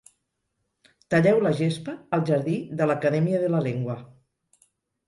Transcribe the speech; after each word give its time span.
Talleu 1.15 1.41
la 1.47 1.51
gespa 1.61 1.95
al 2.19 2.27
jardí 2.31 2.59
de 2.81 2.89
l'Academia 2.93 3.45
de 3.47 3.53
la 3.59 3.65
Lengua. 3.71 4.03